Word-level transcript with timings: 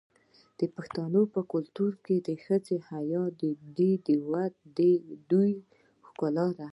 د 0.59 0.61
پښتنو 0.75 1.21
په 1.33 1.41
کلتور 1.51 1.91
کې 2.05 2.15
د 2.27 2.29
ښځو 2.43 2.75
حیا 2.89 3.23
د 4.77 4.81
دوی 5.31 5.53
ښکلا 6.07 6.47
ده. 6.59 6.67